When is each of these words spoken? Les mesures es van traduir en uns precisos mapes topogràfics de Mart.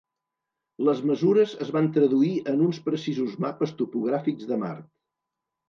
Les 0.87 1.01
mesures 1.09 1.53
es 1.65 1.69
van 1.75 1.91
traduir 1.99 2.31
en 2.55 2.65
uns 2.69 2.81
precisos 2.89 3.39
mapes 3.47 3.77
topogràfics 3.85 4.51
de 4.53 4.61
Mart. 4.67 4.93